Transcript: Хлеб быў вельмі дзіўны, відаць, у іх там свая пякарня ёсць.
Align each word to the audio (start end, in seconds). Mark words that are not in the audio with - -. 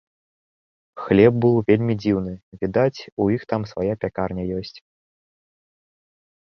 Хлеб 1.01 1.33
быў 1.45 1.55
вельмі 1.67 1.93
дзіўны, 2.03 2.33
відаць, 2.65 2.99
у 3.21 3.31
іх 3.37 3.41
там 3.55 3.61
свая 3.75 3.93
пякарня 4.07 4.43
ёсць. 4.61 4.77